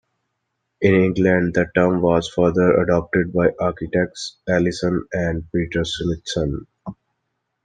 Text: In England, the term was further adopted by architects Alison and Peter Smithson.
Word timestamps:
In 0.81 0.95
England, 0.95 1.53
the 1.53 1.67
term 1.75 2.01
was 2.01 2.27
further 2.27 2.81
adopted 2.81 3.31
by 3.31 3.49
architects 3.59 4.39
Alison 4.49 5.05
and 5.13 5.43
Peter 5.53 5.83
Smithson. 5.83 6.65